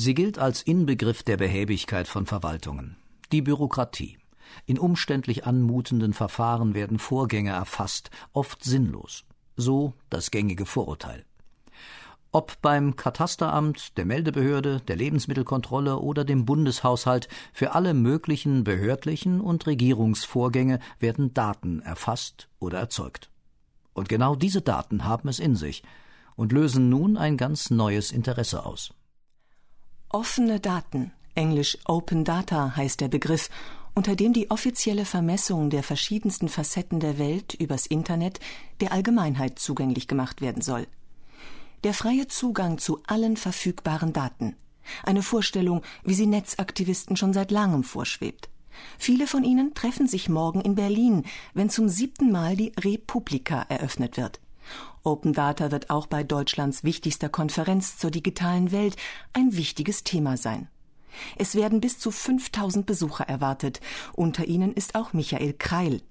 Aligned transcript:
Sie 0.00 0.14
gilt 0.14 0.38
als 0.38 0.62
Inbegriff 0.62 1.24
der 1.24 1.36
Behäbigkeit 1.36 2.06
von 2.06 2.24
Verwaltungen. 2.24 2.94
Die 3.32 3.42
Bürokratie. 3.42 4.16
In 4.64 4.78
umständlich 4.78 5.44
anmutenden 5.44 6.12
Verfahren 6.12 6.74
werden 6.74 7.00
Vorgänge 7.00 7.50
erfasst, 7.50 8.12
oft 8.32 8.62
sinnlos. 8.62 9.24
So 9.56 9.94
das 10.08 10.30
gängige 10.30 10.66
Vorurteil. 10.66 11.24
Ob 12.30 12.62
beim 12.62 12.94
Katasteramt, 12.94 13.98
der 13.98 14.04
Meldebehörde, 14.04 14.82
der 14.86 14.94
Lebensmittelkontrolle 14.94 15.98
oder 15.98 16.24
dem 16.24 16.44
Bundeshaushalt, 16.44 17.26
für 17.52 17.72
alle 17.72 17.92
möglichen 17.92 18.62
behördlichen 18.62 19.40
und 19.40 19.66
Regierungsvorgänge 19.66 20.78
werden 21.00 21.34
Daten 21.34 21.80
erfasst 21.80 22.48
oder 22.60 22.78
erzeugt. 22.78 23.32
Und 23.94 24.08
genau 24.08 24.36
diese 24.36 24.62
Daten 24.62 25.06
haben 25.06 25.28
es 25.28 25.40
in 25.40 25.56
sich 25.56 25.82
und 26.36 26.52
lösen 26.52 26.88
nun 26.88 27.16
ein 27.16 27.36
ganz 27.36 27.70
neues 27.70 28.12
Interesse 28.12 28.64
aus. 28.64 28.94
Offene 30.10 30.60
Daten, 30.60 31.12
englisch 31.34 31.78
Open 31.84 32.24
Data 32.24 32.74
heißt 32.76 33.00
der 33.00 33.08
Begriff, 33.08 33.50
unter 33.94 34.16
dem 34.16 34.32
die 34.32 34.50
offizielle 34.50 35.04
Vermessung 35.04 35.70
der 35.70 35.82
verschiedensten 35.82 36.48
Facetten 36.48 37.00
der 37.00 37.18
Welt 37.18 37.54
übers 37.54 37.86
Internet 37.86 38.40
der 38.80 38.92
Allgemeinheit 38.92 39.58
zugänglich 39.58 40.08
gemacht 40.08 40.40
werden 40.40 40.62
soll 40.62 40.86
der 41.84 41.94
freie 41.94 42.26
Zugang 42.26 42.78
zu 42.78 43.00
allen 43.06 43.36
verfügbaren 43.36 44.12
Daten. 44.12 44.56
Eine 45.04 45.22
Vorstellung, 45.22 45.82
wie 46.02 46.14
sie 46.14 46.26
Netzaktivisten 46.26 47.16
schon 47.16 47.32
seit 47.32 47.50
langem 47.50 47.84
vorschwebt. 47.84 48.48
Viele 48.98 49.26
von 49.26 49.44
ihnen 49.44 49.74
treffen 49.74 50.06
sich 50.06 50.28
morgen 50.28 50.60
in 50.60 50.74
Berlin, 50.74 51.24
wenn 51.52 51.68
zum 51.68 51.88
siebten 51.88 52.30
Mal 52.30 52.56
die 52.56 52.72
Republika 52.78 53.62
eröffnet 53.68 54.16
wird. 54.16 54.40
Open 55.08 55.32
Data 55.32 55.70
wird 55.70 55.88
auch 55.88 56.06
bei 56.06 56.22
Deutschlands 56.22 56.84
wichtigster 56.84 57.30
Konferenz 57.30 57.96
zur 57.96 58.10
digitalen 58.10 58.72
Welt 58.72 58.94
ein 59.32 59.56
wichtiges 59.56 60.04
Thema 60.04 60.36
sein. 60.36 60.68
Es 61.36 61.54
werden 61.54 61.80
bis 61.80 61.98
zu 61.98 62.10
5000 62.10 62.84
Besucher 62.84 63.24
erwartet. 63.24 63.80
Unter 64.14 64.44
ihnen 64.44 64.74
ist 64.74 64.94
auch 64.94 65.14
Michael 65.14 65.54
Kreil, 65.54 66.02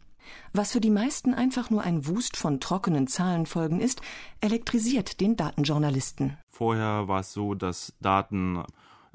was 0.52 0.72
für 0.72 0.82
die 0.82 0.90
meisten 0.90 1.36
einfach 1.36 1.70
nur 1.70 1.84
ein 1.84 2.08
Wust 2.08 2.38
von 2.38 2.60
trockenen 2.60 3.06
Zahlenfolgen 3.06 3.80
ist, 3.80 4.02
elektrisiert 4.42 5.22
den 5.22 5.36
Datenjournalisten. 5.36 6.36
Vorher 6.50 7.08
war 7.08 7.20
es 7.20 7.32
so, 7.34 7.54
dass 7.54 7.94
Daten 8.02 8.64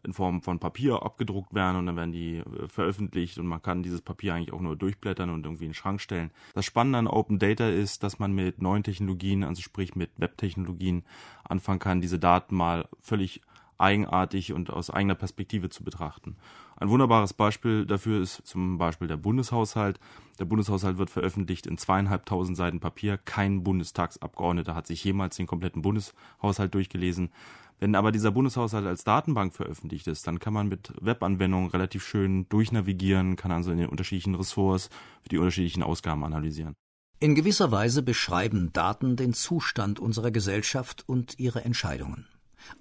in 0.04 0.12
Form 0.12 0.42
von 0.42 0.58
Papier 0.58 1.02
abgedruckt 1.02 1.54
werden 1.54 1.76
und 1.76 1.86
dann 1.86 1.96
werden 1.96 2.12
die 2.12 2.38
äh, 2.38 2.68
veröffentlicht 2.68 3.38
und 3.38 3.46
man 3.46 3.62
kann 3.62 3.82
dieses 3.82 4.00
Papier 4.00 4.34
eigentlich 4.34 4.52
auch 4.52 4.60
nur 4.60 4.76
durchblättern 4.76 5.30
und 5.30 5.44
irgendwie 5.44 5.64
in 5.64 5.70
den 5.70 5.74
Schrank 5.74 6.00
stellen. 6.00 6.30
Das 6.54 6.64
Spannende 6.64 6.98
an 6.98 7.06
Open 7.06 7.38
Data 7.38 7.68
ist, 7.68 8.02
dass 8.02 8.18
man 8.18 8.32
mit 8.32 8.60
neuen 8.60 8.82
Technologien, 8.82 9.44
also 9.44 9.62
sprich 9.62 9.94
mit 9.94 10.10
Webtechnologien, 10.16 11.04
anfangen 11.44 11.78
kann, 11.78 12.00
diese 12.00 12.18
Daten 12.18 12.56
mal 12.56 12.88
völlig 13.00 13.42
eigenartig 13.82 14.52
und 14.52 14.70
aus 14.70 14.90
eigener 14.90 15.14
Perspektive 15.14 15.68
zu 15.68 15.84
betrachten. 15.84 16.36
Ein 16.76 16.88
wunderbares 16.88 17.34
Beispiel 17.34 17.84
dafür 17.84 18.22
ist 18.22 18.46
zum 18.46 18.78
Beispiel 18.78 19.08
der 19.08 19.16
Bundeshaushalt. 19.16 20.00
Der 20.38 20.44
Bundeshaushalt 20.44 20.98
wird 20.98 21.10
veröffentlicht 21.10 21.66
in 21.66 21.78
zweieinhalbtausend 21.78 22.56
Seiten 22.56 22.80
Papier. 22.80 23.18
Kein 23.18 23.62
Bundestagsabgeordneter 23.62 24.74
hat 24.74 24.86
sich 24.86 25.04
jemals 25.04 25.36
den 25.36 25.46
kompletten 25.46 25.82
Bundeshaushalt 25.82 26.74
durchgelesen. 26.74 27.30
Wenn 27.78 27.96
aber 27.96 28.12
dieser 28.12 28.30
Bundeshaushalt 28.30 28.86
als 28.86 29.02
Datenbank 29.02 29.54
veröffentlicht 29.54 30.06
ist, 30.06 30.26
dann 30.26 30.38
kann 30.38 30.54
man 30.54 30.68
mit 30.68 30.92
Webanwendungen 31.00 31.70
relativ 31.70 32.06
schön 32.06 32.48
durchnavigieren, 32.48 33.34
kann 33.34 33.50
also 33.50 33.72
in 33.72 33.78
den 33.78 33.88
unterschiedlichen 33.88 34.36
Ressorts 34.36 34.88
die 35.30 35.38
unterschiedlichen 35.38 35.82
Ausgaben 35.82 36.22
analysieren. 36.24 36.74
In 37.18 37.34
gewisser 37.34 37.70
Weise 37.70 38.02
beschreiben 38.02 38.72
Daten 38.72 39.16
den 39.16 39.32
Zustand 39.32 40.00
unserer 40.00 40.30
Gesellschaft 40.30 41.04
und 41.08 41.38
ihre 41.38 41.64
Entscheidungen. 41.64 42.26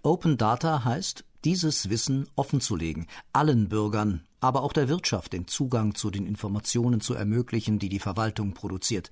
Open 0.03 0.37
Data 0.37 0.83
heißt, 0.83 1.23
dieses 1.43 1.89
Wissen 1.89 2.27
offenzulegen, 2.35 3.07
allen 3.33 3.69
Bürgern, 3.69 4.21
aber 4.39 4.63
auch 4.63 4.73
der 4.73 4.89
Wirtschaft 4.89 5.33
den 5.33 5.47
Zugang 5.47 5.95
zu 5.95 6.11
den 6.11 6.25
Informationen 6.25 7.01
zu 7.01 7.13
ermöglichen, 7.13 7.79
die 7.79 7.89
die 7.89 7.99
Verwaltung 7.99 8.53
produziert. 8.53 9.11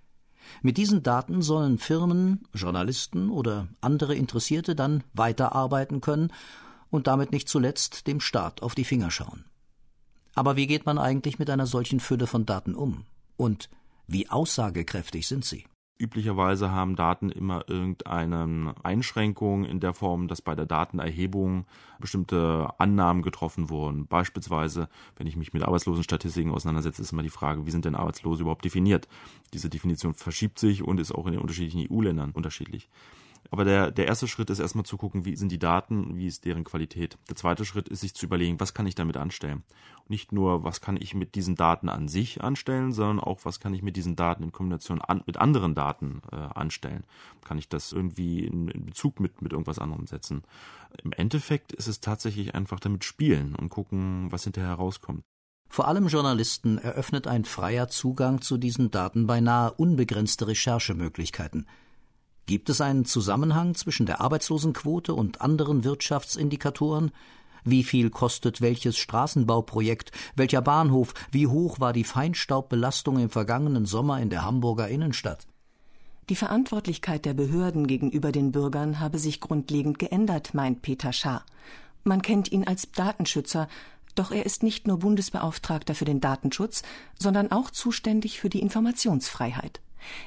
Mit 0.61 0.77
diesen 0.77 1.03
Daten 1.03 1.41
sollen 1.41 1.77
Firmen, 1.77 2.47
Journalisten 2.53 3.29
oder 3.29 3.67
andere 3.81 4.15
Interessierte 4.15 4.75
dann 4.75 5.03
weiterarbeiten 5.13 6.01
können 6.01 6.31
und 6.89 7.07
damit 7.07 7.31
nicht 7.31 7.47
zuletzt 7.49 8.07
dem 8.07 8.19
Staat 8.19 8.61
auf 8.63 8.75
die 8.75 8.83
Finger 8.85 9.11
schauen. 9.11 9.45
Aber 10.33 10.55
wie 10.55 10.67
geht 10.67 10.85
man 10.85 10.97
eigentlich 10.97 11.39
mit 11.39 11.49
einer 11.49 11.67
solchen 11.67 11.99
Fülle 11.99 12.27
von 12.27 12.45
Daten 12.45 12.75
um? 12.75 13.05
Und 13.37 13.69
wie 14.07 14.29
aussagekräftig 14.29 15.27
sind 15.27 15.45
sie? 15.45 15.65
Üblicherweise 16.01 16.71
haben 16.71 16.95
Daten 16.95 17.29
immer 17.29 17.65
irgendeine 17.67 18.73
Einschränkung 18.83 19.65
in 19.65 19.81
der 19.81 19.93
Form, 19.93 20.29
dass 20.29 20.41
bei 20.41 20.55
der 20.55 20.65
Datenerhebung 20.65 21.65
bestimmte 21.99 22.69
Annahmen 22.77 23.21
getroffen 23.21 23.69
wurden. 23.69 24.07
Beispielsweise, 24.07 24.87
wenn 25.17 25.27
ich 25.27 25.35
mich 25.35 25.51
mit 25.51 25.61
Arbeitslosenstatistiken 25.61 26.53
auseinandersetze, 26.53 27.01
ist 27.01 27.11
immer 27.11 27.21
die 27.21 27.29
Frage, 27.29 27.65
wie 27.65 27.71
sind 27.71 27.83
denn 27.83 27.95
Arbeitslose 27.95 28.43
überhaupt 28.43 28.63
definiert? 28.63 29.09
Diese 29.53 29.69
Definition 29.69 30.13
verschiebt 30.13 30.57
sich 30.57 30.83
und 30.83 31.01
ist 31.01 31.11
auch 31.11 31.25
in 31.25 31.33
den 31.33 31.41
unterschiedlichen 31.41 31.85
EU-Ländern 31.91 32.31
unterschiedlich. 32.31 32.87
Aber 33.51 33.65
der, 33.65 33.91
der 33.91 34.05
erste 34.05 34.27
Schritt 34.27 34.49
ist 34.49 34.59
erstmal 34.59 34.85
zu 34.85 34.97
gucken, 34.97 35.25
wie 35.25 35.35
sind 35.35 35.51
die 35.51 35.59
Daten, 35.59 36.15
wie 36.17 36.27
ist 36.27 36.45
deren 36.45 36.63
Qualität. 36.63 37.17
Der 37.29 37.35
zweite 37.35 37.65
Schritt 37.65 37.89
ist, 37.89 38.01
sich 38.01 38.13
zu 38.13 38.27
überlegen, 38.27 38.59
was 38.59 38.73
kann 38.73 38.85
ich 38.85 38.95
damit 38.95 39.17
anstellen. 39.17 39.63
Und 39.97 40.09
nicht 40.09 40.31
nur, 40.31 40.63
was 40.63 40.81
kann 40.81 40.97
ich 40.97 41.15
mit 41.15 41.33
diesen 41.33 41.55
Daten 41.55 41.89
an 41.89 42.07
sich 42.07 42.43
anstellen, 42.43 42.93
sondern 42.93 43.19
auch, 43.19 43.39
was 43.43 43.59
kann 43.59 43.73
ich 43.73 43.81
mit 43.81 43.95
diesen 43.95 44.15
Daten 44.15 44.43
in 44.43 44.51
Kombination 44.51 45.01
an, 45.01 45.23
mit 45.25 45.37
anderen 45.37 45.73
Daten 45.73 46.21
äh, 46.31 46.35
anstellen. 46.35 47.05
Kann 47.43 47.57
ich 47.57 47.69
das 47.69 47.91
irgendwie 47.91 48.45
in, 48.45 48.67
in 48.67 48.85
Bezug 48.85 49.19
mit, 49.19 49.41
mit 49.41 49.51
irgendwas 49.51 49.79
anderem 49.79 50.05
setzen. 50.05 50.43
Im 51.03 51.11
Endeffekt 51.11 51.71
ist 51.71 51.87
es 51.87 52.01
tatsächlich 52.01 52.53
einfach 52.53 52.79
damit 52.79 53.03
spielen 53.03 53.55
und 53.55 53.69
gucken, 53.69 54.31
was 54.31 54.43
hinterher 54.43 54.69
herauskommt. 54.71 55.23
Vor 55.71 55.87
allem 55.87 56.07
Journalisten 56.07 56.77
eröffnet 56.79 57.27
ein 57.27 57.45
freier 57.45 57.87
Zugang 57.87 58.41
zu 58.41 58.57
diesen 58.57 58.91
Daten 58.91 59.25
beinahe 59.25 59.71
unbegrenzte 59.71 60.47
Recherchemöglichkeiten– 60.47 61.67
Gibt 62.49 62.71
es 62.71 62.81
einen 62.81 63.05
Zusammenhang 63.05 63.75
zwischen 63.75 64.07
der 64.07 64.21
Arbeitslosenquote 64.21 65.13
und 65.13 65.39
anderen 65.39 65.83
Wirtschaftsindikatoren? 65.83 67.11
Wie 67.63 67.83
viel 67.83 68.09
kostet 68.09 68.59
welches 68.59 68.97
Straßenbauprojekt? 68.97 70.11
Welcher 70.35 70.63
Bahnhof? 70.63 71.13
Wie 71.29 71.45
hoch 71.45 71.79
war 71.79 71.93
die 71.93 72.03
Feinstaubbelastung 72.03 73.19
im 73.19 73.29
vergangenen 73.29 73.85
Sommer 73.85 74.19
in 74.19 74.31
der 74.31 74.45
Hamburger 74.45 74.87
Innenstadt? 74.87 75.45
Die 76.29 76.35
Verantwortlichkeit 76.35 77.23
der 77.25 77.35
Behörden 77.35 77.85
gegenüber 77.85 78.31
den 78.31 78.51
Bürgern 78.51 78.99
habe 78.99 79.19
sich 79.19 79.41
grundlegend 79.41 79.99
geändert, 79.99 80.55
meint 80.55 80.81
Peter 80.81 81.13
Schaar. 81.13 81.45
Man 82.03 82.23
kennt 82.23 82.51
ihn 82.51 82.65
als 82.65 82.91
Datenschützer, 82.91 83.67
doch 84.15 84.31
er 84.31 84.47
ist 84.47 84.63
nicht 84.63 84.87
nur 84.87 84.97
Bundesbeauftragter 84.97 85.93
für 85.93 86.05
den 86.05 86.19
Datenschutz, 86.19 86.81
sondern 87.19 87.51
auch 87.51 87.69
zuständig 87.69 88.39
für 88.39 88.49
die 88.49 88.61
Informationsfreiheit. 88.61 89.81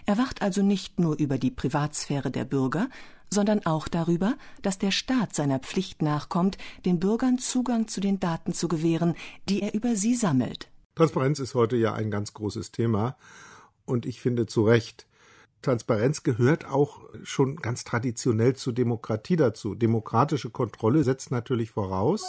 Er 0.07 0.19
wacht 0.19 0.43
also 0.43 0.63
nicht 0.63 1.01
nur 1.01 1.19
über 1.19 1.39
die 1.39 1.51
Privatsphäre 1.51 2.31
der 2.31 2.45
Bürger, 2.45 2.89
sondern 3.31 3.65
auch 3.67 3.89
darüber, 3.89 4.37
dass 4.61 4.79
der 4.79 4.91
Staat 4.91 5.35
seiner 5.35 5.59
Pflicht 5.59 6.03
nachkommt, 6.03 6.59
den 6.85 7.01
Bürgern 7.01 7.39
Zugang 7.39 7.89
zu 7.89 8.01
den 8.01 8.21
Daten 8.21 8.53
zu 8.53 8.69
gewähren, 8.69 9.15
die 9.49 9.63
er 9.63 9.75
über 9.75 9.97
sie 9.97 10.15
sammelt. 10.15 10.69
Transparenz 10.95 11.39
ist 11.39 11.55
heute 11.55 11.77
ja 11.77 11.95
ein 11.95 12.11
ganz 12.11 12.35
großes 12.35 12.73
Thema 12.73 13.17
und 13.85 14.07
ich 14.07 14.21
finde 14.21 14.47
zu 14.47 14.65
Recht, 14.65 15.07
Transparenz 15.63 16.25
gehört 16.25 16.67
auch 16.67 17.01
schon 17.23 17.57
ganz 17.57 17.85
traditionell 17.85 18.57
zur 18.57 18.73
Demokratie 18.73 19.37
dazu. 19.37 19.75
Demokratische 19.77 20.51
Kontrolle 20.51 21.05
setzt 21.05 21.31
natürlich 21.31 21.71
voraus, 21.71 22.25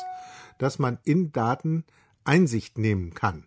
dass 0.59 0.77
man 0.77 0.99
in 1.03 1.31
Daten 1.31 1.83
Einsicht 2.23 2.77
nehmen 2.77 3.13
kann. 3.13 3.45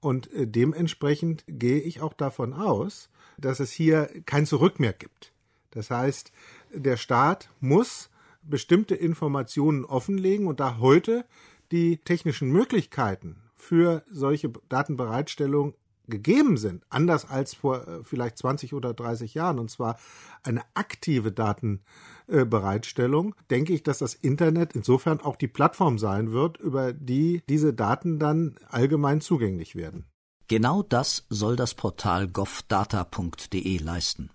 Und 0.00 0.32
äh, 0.32 0.46
dementsprechend 0.46 1.44
gehe 1.46 1.80
ich 1.80 2.00
auch 2.00 2.14
davon 2.14 2.52
aus, 2.52 3.10
dass 3.38 3.60
es 3.60 3.70
hier 3.70 4.10
kein 4.26 4.46
Zurück 4.46 4.80
mehr 4.80 4.92
gibt. 4.92 5.32
Das 5.70 5.90
heißt, 5.90 6.32
der 6.72 6.96
Staat 6.96 7.50
muss 7.60 8.10
bestimmte 8.42 8.94
Informationen 8.94 9.84
offenlegen 9.84 10.46
und 10.46 10.60
da 10.60 10.78
heute 10.78 11.24
die 11.70 11.98
technischen 11.98 12.50
Möglichkeiten 12.50 13.36
für 13.56 14.02
solche 14.10 14.50
Datenbereitstellung 14.68 15.74
gegeben 16.10 16.56
sind, 16.56 16.84
anders 16.90 17.28
als 17.28 17.54
vor 17.54 17.88
äh, 17.88 18.04
vielleicht 18.04 18.38
20 18.38 18.74
oder 18.74 18.92
30 18.92 19.34
Jahren, 19.34 19.58
und 19.58 19.70
zwar 19.70 19.98
eine 20.42 20.62
aktive 20.74 21.32
Datenbereitstellung, 21.32 23.34
denke 23.50 23.72
ich, 23.72 23.82
dass 23.82 23.98
das 23.98 24.14
Internet 24.14 24.74
insofern 24.74 25.20
auch 25.20 25.36
die 25.36 25.48
Plattform 25.48 25.98
sein 25.98 26.32
wird, 26.32 26.58
über 26.58 26.92
die 26.92 27.42
diese 27.48 27.72
Daten 27.72 28.18
dann 28.18 28.56
allgemein 28.68 29.20
zugänglich 29.20 29.74
werden. 29.74 30.04
Genau 30.48 30.82
das 30.82 31.26
soll 31.30 31.56
das 31.56 31.74
Portal 31.74 32.26
govdata.de 32.26 33.78
leisten. 33.78 34.30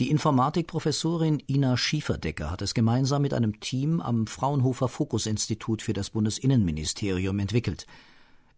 Die 0.00 0.10
Informatikprofessorin 0.10 1.42
Ina 1.48 1.76
Schieferdecker 1.76 2.50
hat 2.50 2.62
es 2.62 2.72
gemeinsam 2.72 3.22
mit 3.22 3.34
einem 3.34 3.60
Team 3.60 4.00
am 4.00 4.26
Fraunhofer 4.26 4.88
Fokus 4.88 5.26
Institut 5.26 5.82
für 5.82 5.92
das 5.92 6.10
Bundesinnenministerium 6.10 7.38
entwickelt– 7.38 7.86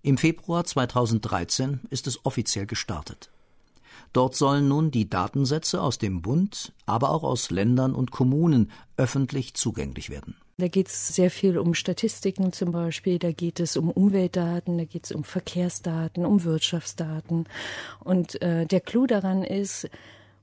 im 0.02 0.18
Februar 0.18 0.64
2013 0.64 1.80
ist 1.90 2.06
es 2.06 2.24
offiziell 2.24 2.66
gestartet. 2.66 3.30
Dort 4.12 4.34
sollen 4.34 4.66
nun 4.66 4.90
die 4.90 5.08
Datensätze 5.08 5.80
aus 5.80 5.98
dem 5.98 6.22
Bund, 6.22 6.72
aber 6.86 7.10
auch 7.10 7.22
aus 7.22 7.50
Ländern 7.50 7.94
und 7.94 8.10
Kommunen 8.10 8.70
öffentlich 8.96 9.54
zugänglich 9.54 10.10
werden. 10.10 10.36
Da 10.58 10.68
geht 10.68 10.88
es 10.88 11.08
sehr 11.08 11.30
viel 11.30 11.58
um 11.58 11.74
Statistiken 11.74 12.52
zum 12.52 12.72
Beispiel, 12.72 13.18
da 13.18 13.32
geht 13.32 13.60
es 13.60 13.76
um 13.76 13.90
Umweltdaten, 13.90 14.78
da 14.78 14.84
geht 14.84 15.04
es 15.04 15.12
um 15.12 15.24
Verkehrsdaten, 15.24 16.26
um 16.26 16.44
Wirtschaftsdaten. 16.44 17.46
Und 18.00 18.40
äh, 18.42 18.66
der 18.66 18.80
Clou 18.80 19.06
daran 19.06 19.42
ist, 19.42 19.88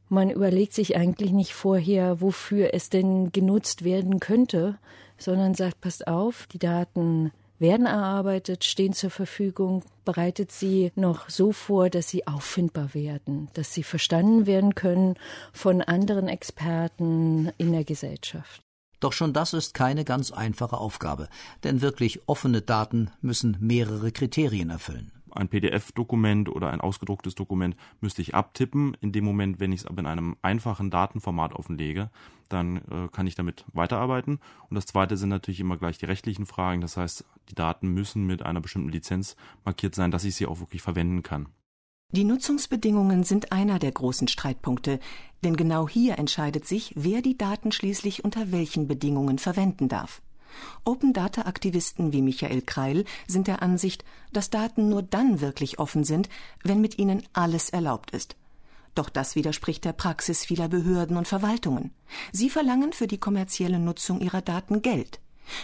man 0.10 0.30
überlegt 0.30 0.74
sich 0.74 0.96
eigentlich 0.96 1.32
nicht 1.32 1.54
vorher, 1.54 2.22
wofür 2.22 2.74
es 2.74 2.90
denn 2.90 3.32
genutzt 3.32 3.84
werden 3.84 4.20
könnte, 4.20 4.80
sondern 5.18 5.54
sagt, 5.54 5.82
passt 5.82 6.08
auf, 6.08 6.48
die 6.48 6.60
Daten 6.60 7.32
werden 7.60 7.86
erarbeitet, 7.86 8.64
stehen 8.64 8.94
zur 8.94 9.10
Verfügung, 9.10 9.84
bereitet 10.06 10.52
sie 10.52 10.92
noch 10.96 11.30
so 11.30 11.52
vor, 11.52 11.90
dass 11.90 12.10
sie 12.10 12.28
auffindbar 12.28 12.94
werden, 12.94 13.50
dass 13.54 13.74
sie 13.74 13.84
verstanden 13.84 14.46
werden 14.46 14.76
können 14.76 15.16
von 15.54 15.82
anderen 15.82 16.28
Experten 16.28 17.52
in 17.58 17.72
der 17.72 17.84
Gesellschaft. 17.84 18.62
Doch 19.00 19.14
schon 19.14 19.34
das 19.34 19.54
ist 19.54 19.74
keine 19.74 20.06
ganz 20.06 20.32
einfache 20.32 20.78
Aufgabe, 20.78 21.30
denn 21.64 21.82
wirklich 21.82 22.28
offene 22.28 22.62
Daten 22.62 23.12
müssen 23.22 23.58
mehrere 23.60 24.12
Kriterien 24.12 24.70
erfüllen. 24.72 25.12
Ein 25.38 25.50
PDF-Dokument 25.50 26.50
oder 26.50 26.72
ein 26.72 26.82
ausgedrucktes 26.82 27.36
Dokument 27.36 27.76
müsste 28.02 28.22
ich 28.22 28.34
abtippen. 28.34 28.98
In 29.02 29.12
dem 29.12 29.24
Moment, 29.24 29.60
wenn 29.60 29.72
ich 29.72 29.82
es 29.82 29.86
aber 29.86 30.00
in 30.00 30.08
einem 30.08 30.36
einfachen 30.42 30.90
Datenformat 30.90 31.54
offenlege, 31.54 32.10
dann 32.50 32.78
äh, 32.78 33.08
kann 33.12 33.28
ich 33.28 33.36
damit 33.36 33.66
weiterarbeiten. 33.74 34.40
Und 34.70 34.76
das 34.76 34.86
zweite 34.86 35.18
sind 35.18 35.30
natürlich 35.30 35.60
immer 35.60 35.78
gleich 35.78 35.98
die 35.98 36.06
rechtlichen 36.06 36.46
Fragen. 36.46 36.82
Das 36.82 36.98
heißt, 36.98 37.24
die 37.50 37.56
Daten 37.56 37.90
müssen 37.90 38.26
mit 38.26 38.44
einer 38.44 38.62
bestimmten 38.62 38.90
Lizenz 38.90 39.36
markiert 39.64 39.96
sein, 39.96 40.12
dass 40.12 40.24
ich 40.24 40.36
sie 40.36 40.48
auch 40.48 40.60
wirklich 40.60 40.82
verwenden 40.82 41.22
kann. 41.22 41.50
Die 42.12 42.24
Nutzungsbedingungen 42.24 43.24
sind 43.24 43.52
einer 43.52 43.80
der 43.80 43.92
großen 43.92 44.30
Streitpunkte, 44.30 45.00
denn 45.44 45.58
genau 45.58 45.90
hier 45.90 46.18
entscheidet 46.18 46.66
sich, 46.66 46.94
wer 46.96 47.22
die 47.22 47.38
Daten 47.38 47.74
schließlich 47.74 48.24
unter 48.24 48.52
welchen 48.52 48.88
Bedingungen 48.88 49.40
verwenden 49.40 49.90
darf. 49.90 50.22
Open 50.84 51.14
Data 51.14 51.44
Aktivisten 51.44 52.14
wie 52.14 52.22
Michael 52.22 52.62
Kreil 52.62 53.06
sind 53.28 53.48
der 53.48 53.62
Ansicht, 53.62 54.04
dass 54.32 54.50
Daten 54.50 54.90
nur 54.90 55.02
dann 55.02 55.42
wirklich 55.42 55.80
offen 55.80 56.04
sind, 56.04 56.30
wenn 56.64 56.82
mit 56.82 56.98
ihnen 56.98 57.24
alles 57.34 57.70
erlaubt 57.70 58.12
ist. 58.12 58.36
Doch 58.96 59.10
das 59.10 59.36
widerspricht 59.36 59.86
der 59.86 59.94
Praxis 59.94 60.44
vieler 60.44 60.70
Behörden 60.70 61.18
und 61.18 61.28
Verwaltungen. 61.28 61.92
Sie 62.32 62.50
verlangen 62.50 62.94
für 62.94 63.06
die 63.06 63.20
kommerzielle 63.20 63.78
Nutzung 63.78 64.22
ihrer 64.22 64.42
Daten 64.42 64.82
Geld. 64.82 65.20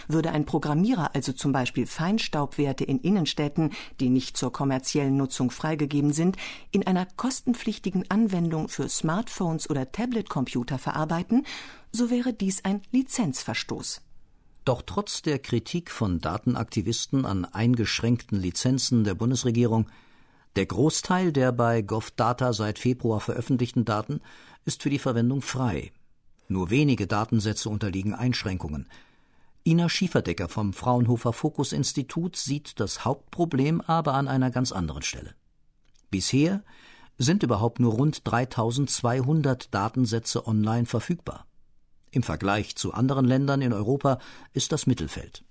Würde 0.08 0.30
ein 0.30 0.46
Programmierer 0.46 1.14
also 1.14 1.32
zum 1.32 1.52
Beispiel 1.52 1.86
Feinstaubwerte 1.86 2.84
in 2.84 3.00
Innenstädten, 3.00 3.72
die 4.00 4.08
nicht 4.08 4.36
zur 4.36 4.52
kommerziellen 4.52 5.16
Nutzung 5.16 5.50
freigegeben 5.50 6.12
sind, 6.12 6.36
in 6.70 6.86
einer 6.86 7.06
kostenpflichtigen 7.06 8.10
Anwendung 8.10 8.68
für 8.68 8.88
Smartphones 8.88 9.68
oder 9.68 9.90
Tabletcomputer 9.90 10.78
verarbeiten, 10.78 11.44
so 11.92 12.10
wäre 12.10 12.32
dies 12.32 12.64
ein 12.64 12.82
Lizenzverstoß. 12.92 14.03
Doch 14.64 14.82
trotz 14.82 15.20
der 15.20 15.38
Kritik 15.38 15.90
von 15.90 16.20
Datenaktivisten 16.20 17.26
an 17.26 17.44
eingeschränkten 17.44 18.40
Lizenzen 18.40 19.04
der 19.04 19.14
Bundesregierung, 19.14 19.90
der 20.56 20.66
Großteil 20.66 21.32
der 21.32 21.52
bei 21.52 21.82
GovData 21.82 22.52
seit 22.52 22.78
Februar 22.78 23.20
veröffentlichten 23.20 23.84
Daten 23.84 24.20
ist 24.64 24.82
für 24.82 24.90
die 24.90 24.98
Verwendung 24.98 25.42
frei. 25.42 25.92
Nur 26.48 26.70
wenige 26.70 27.06
Datensätze 27.06 27.68
unterliegen 27.68 28.14
Einschränkungen. 28.14 28.88
Ina 29.66 29.88
Schieferdecker 29.88 30.48
vom 30.48 30.72
Fraunhofer 30.72 31.32
Fokus 31.32 31.72
Institut 31.72 32.36
sieht 32.36 32.80
das 32.80 33.04
Hauptproblem 33.04 33.80
aber 33.80 34.14
an 34.14 34.28
einer 34.28 34.50
ganz 34.50 34.72
anderen 34.72 35.02
Stelle. 35.02 35.34
Bisher 36.10 36.62
sind 37.18 37.42
überhaupt 37.42 37.80
nur 37.80 37.94
rund 37.94 38.26
3200 38.26 39.74
Datensätze 39.74 40.46
online 40.46 40.86
verfügbar. 40.86 41.46
Im 42.14 42.22
Vergleich 42.22 42.76
zu 42.76 42.94
anderen 42.94 43.24
Ländern 43.24 43.60
in 43.60 43.72
Europa 43.72 44.20
ist 44.52 44.70
das 44.70 44.86
Mittelfeld. 44.86 45.42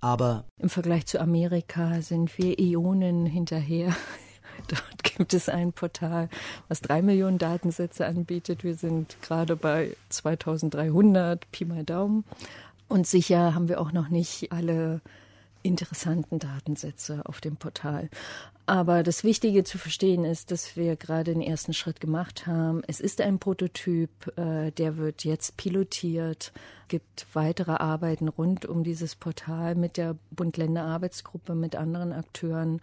Aber 0.00 0.46
im 0.58 0.70
Vergleich 0.70 1.04
zu 1.04 1.20
Amerika 1.20 2.00
sind 2.00 2.38
wir 2.38 2.58
Ionen 2.58 3.26
hinterher. 3.26 3.94
Dort 4.68 5.02
gibt 5.02 5.34
es 5.34 5.50
ein 5.50 5.74
Portal, 5.74 6.30
was 6.68 6.80
drei 6.80 7.02
Millionen 7.02 7.36
Datensätze 7.36 8.06
anbietet. 8.06 8.64
Wir 8.64 8.76
sind 8.76 9.18
gerade 9.20 9.56
bei 9.56 9.94
2300, 10.08 11.50
Pi 11.52 11.66
mal 11.66 11.84
Daumen. 11.84 12.24
Und 12.88 13.06
sicher 13.06 13.54
haben 13.54 13.68
wir 13.68 13.78
auch 13.78 13.92
noch 13.92 14.08
nicht 14.08 14.50
alle 14.52 15.02
interessanten 15.66 16.38
Datensätze 16.38 17.22
auf 17.26 17.40
dem 17.40 17.56
Portal. 17.56 18.08
Aber 18.66 19.02
das 19.02 19.22
Wichtige 19.22 19.62
zu 19.62 19.78
verstehen 19.78 20.24
ist, 20.24 20.50
dass 20.50 20.76
wir 20.76 20.96
gerade 20.96 21.32
den 21.32 21.40
ersten 21.40 21.72
Schritt 21.72 22.00
gemacht 22.00 22.46
haben. 22.46 22.82
Es 22.88 23.00
ist 23.00 23.20
ein 23.20 23.38
Prototyp, 23.38 24.10
äh, 24.36 24.72
der 24.72 24.96
wird 24.96 25.24
jetzt 25.24 25.56
pilotiert, 25.56 26.52
gibt 26.88 27.26
weitere 27.32 27.72
Arbeiten 27.72 28.28
rund 28.28 28.66
um 28.66 28.82
dieses 28.82 29.14
Portal 29.14 29.76
mit 29.76 29.96
der 29.96 30.16
Bund-Länder-Arbeitsgruppe, 30.32 31.54
mit 31.54 31.76
anderen 31.76 32.12
Akteuren, 32.12 32.80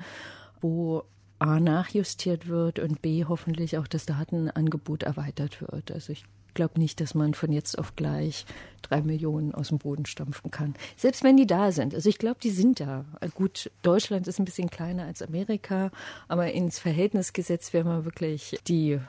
wo 0.61 1.03
A 1.39 1.59
nachjustiert 1.59 2.47
wird 2.47 2.79
und 2.79 3.01
B 3.01 3.25
hoffentlich 3.25 3.77
auch 3.77 3.87
das 3.87 4.05
Datenangebot 4.05 5.03
erweitert 5.03 5.61
wird. 5.61 5.91
Also 5.91 6.13
ich 6.13 6.23
glaube 6.53 6.79
nicht, 6.79 6.99
dass 7.01 7.15
man 7.15 7.33
von 7.33 7.51
jetzt 7.51 7.77
auf 7.77 7.95
gleich 7.95 8.45
drei 8.81 9.01
Millionen 9.01 9.53
aus 9.53 9.69
dem 9.69 9.77
Boden 9.77 10.05
stampfen 10.05 10.51
kann. 10.51 10.75
Selbst 10.97 11.23
wenn 11.23 11.37
die 11.37 11.47
da 11.47 11.71
sind. 11.71 11.93
Also 11.93 12.09
ich 12.09 12.17
glaube, 12.17 12.37
die 12.41 12.51
sind 12.51 12.79
da. 12.79 13.05
Gut, 13.33 13.71
Deutschland 13.81 14.27
ist 14.27 14.39
ein 14.39 14.45
bisschen 14.45 14.69
kleiner 14.69 15.05
als 15.05 15.21
Amerika, 15.21 15.91
aber 16.27 16.51
ins 16.51 16.79
Verhältnis 16.79 17.33
gesetzt 17.33 17.73
werden 17.73 17.91
wir 17.91 18.05
wirklich 18.05 18.57
die 18.67 18.99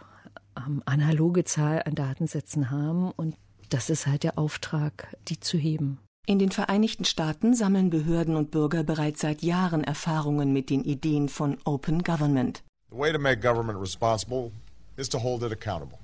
ähm, 0.57 0.83
analoge 0.87 1.45
Zahl 1.45 1.83
an 1.85 1.95
Datensätzen 1.95 2.71
haben 2.71 3.11
und 3.11 3.37
das 3.71 3.91
ist 3.91 4.07
halt 4.07 4.23
der 4.23 4.39
Auftrag, 4.39 5.17
die 5.29 5.41
zu 5.41 5.59
heben. 5.59 5.99
In 6.27 6.39
den 6.39 6.51
Vereinigten 6.51 7.05
Staaten 7.05 7.55
sammeln 7.55 7.91
Behörden 7.91 8.37
und 8.37 8.51
Bürger 8.51 8.83
bereits 8.83 9.21
seit 9.21 9.43
Jahren 9.43 9.85
Erfahrungen 9.85 10.53
mit 10.53 10.71
den 10.71 10.83
Ideen 10.83 11.29
von 11.29 11.59
Open 11.65 12.03
Government. 12.03 12.63
The 12.91 12.97
way 12.97 13.13
to 13.13 13.19
make 13.19 13.41
government 13.41 13.79
responsible 13.81 14.53
is 14.97 15.09
to 15.11 15.19
hold 15.19 15.43
it 15.43 15.53
accountable. 15.53 15.99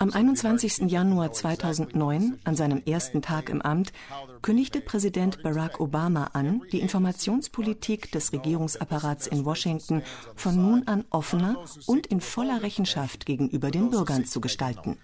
Am 0.00 0.12
21. 0.12 0.90
Januar 0.90 1.32
2009, 1.32 2.38
an 2.44 2.54
seinem 2.54 2.82
ersten 2.86 3.20
Tag 3.20 3.48
im 3.48 3.60
Amt, 3.60 3.92
kündigte 4.42 4.80
Präsident 4.80 5.42
Barack 5.42 5.80
Obama 5.80 6.30
an, 6.34 6.62
die 6.70 6.78
Informationspolitik 6.78 8.12
des 8.12 8.32
Regierungsapparats 8.32 9.26
in 9.26 9.44
Washington 9.44 10.02
von 10.36 10.54
nun 10.54 10.86
an 10.86 11.04
offener 11.10 11.64
und 11.86 12.06
in 12.06 12.20
voller 12.20 12.62
Rechenschaft 12.62 13.26
gegenüber 13.26 13.72
den 13.72 13.90
Bürgern 13.90 14.24
zu 14.24 14.40
gestalten. 14.40 14.98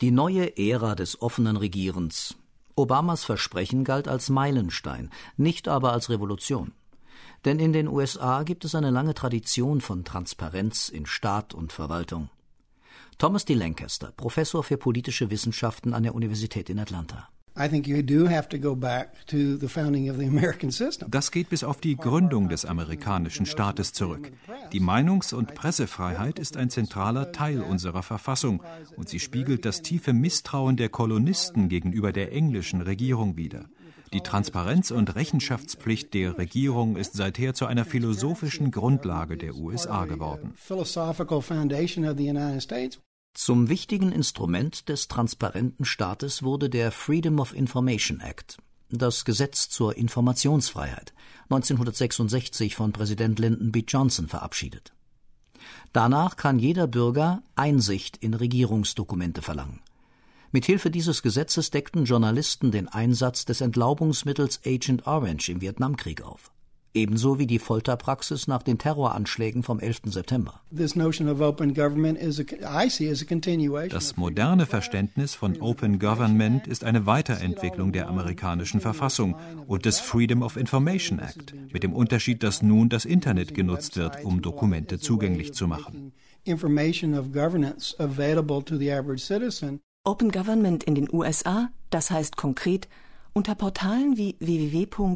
Die 0.00 0.10
neue 0.10 0.56
Ära 0.58 0.94
des 0.96 1.22
offenen 1.22 1.56
Regierens 1.56 2.34
Obamas 2.74 3.24
Versprechen 3.24 3.84
galt 3.84 4.08
als 4.08 4.30
Meilenstein, 4.30 5.10
nicht 5.36 5.68
aber 5.68 5.92
als 5.92 6.10
Revolution. 6.10 6.72
Denn 7.44 7.58
in 7.58 7.72
den 7.72 7.88
USA 7.88 8.44
gibt 8.44 8.64
es 8.64 8.74
eine 8.74 8.90
lange 8.90 9.14
Tradition 9.14 9.80
von 9.80 10.04
Transparenz 10.04 10.88
in 10.88 11.06
Staat 11.06 11.54
und 11.54 11.72
Verwaltung. 11.72 12.30
Thomas 13.18 13.44
D. 13.44 13.54
Lancaster, 13.54 14.12
Professor 14.16 14.62
für 14.62 14.76
politische 14.76 15.30
Wissenschaften 15.30 15.92
an 15.92 16.02
der 16.02 16.14
Universität 16.14 16.70
in 16.70 16.78
Atlanta. 16.78 17.28
Das 21.10 21.30
geht 21.30 21.50
bis 21.50 21.64
auf 21.64 21.80
die 21.80 21.96
Gründung 21.96 22.48
des 22.48 22.64
amerikanischen 22.64 23.44
Staates 23.44 23.92
zurück. 23.92 24.32
Die 24.72 24.80
Meinungs- 24.80 25.34
und 25.34 25.54
Pressefreiheit 25.54 26.38
ist 26.38 26.56
ein 26.56 26.70
zentraler 26.70 27.32
Teil 27.32 27.60
unserer 27.60 28.02
Verfassung 28.02 28.62
und 28.96 29.08
sie 29.08 29.20
spiegelt 29.20 29.64
das 29.64 29.82
tiefe 29.82 30.12
Misstrauen 30.12 30.76
der 30.76 30.88
Kolonisten 30.88 31.68
gegenüber 31.68 32.12
der 32.12 32.32
englischen 32.32 32.80
Regierung 32.80 33.36
wider. 33.36 33.66
Die 34.12 34.20
Transparenz- 34.20 34.90
und 34.90 35.14
Rechenschaftspflicht 35.14 36.12
der 36.12 36.36
Regierung 36.36 36.96
ist 36.96 37.14
seither 37.14 37.54
zu 37.54 37.66
einer 37.66 37.86
philosophischen 37.86 38.70
Grundlage 38.70 39.38
der 39.38 39.54
USA 39.54 40.04
geworden. 40.04 40.54
Zum 43.34 43.70
wichtigen 43.70 44.12
Instrument 44.12 44.90
des 44.90 45.08
transparenten 45.08 45.86
Staates 45.86 46.42
wurde 46.42 46.68
der 46.68 46.92
Freedom 46.92 47.40
of 47.40 47.54
Information 47.54 48.20
Act, 48.20 48.58
das 48.90 49.24
Gesetz 49.24 49.70
zur 49.70 49.96
Informationsfreiheit, 49.96 51.14
1966 51.44 52.76
von 52.76 52.92
Präsident 52.92 53.38
Lyndon 53.38 53.72
B. 53.72 53.84
Johnson 53.88 54.28
verabschiedet. 54.28 54.92
Danach 55.94 56.36
kann 56.36 56.58
jeder 56.58 56.86
Bürger 56.86 57.42
Einsicht 57.56 58.18
in 58.18 58.34
Regierungsdokumente 58.34 59.40
verlangen. 59.40 59.80
Mithilfe 60.50 60.90
dieses 60.90 61.22
Gesetzes 61.22 61.70
deckten 61.70 62.04
Journalisten 62.04 62.70
den 62.70 62.86
Einsatz 62.86 63.46
des 63.46 63.62
Entlaubungsmittels 63.62 64.60
Agent 64.66 65.06
Orange 65.06 65.48
im 65.48 65.62
Vietnamkrieg 65.62 66.20
auf 66.20 66.52
ebenso 66.94 67.38
wie 67.38 67.46
die 67.46 67.58
Folterpraxis 67.58 68.46
nach 68.46 68.62
den 68.62 68.78
Terroranschlägen 68.78 69.62
vom 69.62 69.80
11. 69.80 70.02
September. 70.06 70.60
Das 70.70 70.96
moderne 74.16 74.66
Verständnis 74.66 75.34
von 75.34 75.60
Open 75.60 75.98
Government 75.98 76.66
ist 76.66 76.84
eine 76.84 77.06
Weiterentwicklung 77.06 77.92
der 77.92 78.08
amerikanischen 78.08 78.80
Verfassung 78.80 79.36
und 79.66 79.84
des 79.84 80.00
Freedom 80.00 80.42
of 80.42 80.56
Information 80.56 81.18
Act, 81.18 81.54
mit 81.72 81.82
dem 81.82 81.92
Unterschied, 81.92 82.42
dass 82.42 82.62
nun 82.62 82.88
das 82.88 83.04
Internet 83.04 83.54
genutzt 83.54 83.96
wird, 83.96 84.24
um 84.24 84.42
Dokumente 84.42 84.98
zugänglich 84.98 85.54
zu 85.54 85.66
machen. 85.66 86.12
Open 90.04 90.32
Government 90.32 90.82
in 90.82 90.94
den 90.96 91.08
USA, 91.12 91.70
das 91.90 92.10
heißt 92.10 92.36
konkret, 92.36 92.88
unter 93.32 93.54
Portalen 93.54 94.16
wie 94.16 94.36
www.data.gov 94.38 95.08